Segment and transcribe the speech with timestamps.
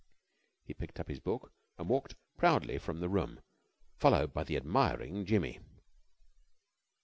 [0.65, 3.39] He picked up his book and walked proudly from the room
[3.97, 5.59] followed by the admiring Jimmy.